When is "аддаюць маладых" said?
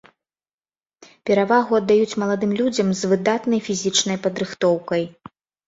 1.81-2.51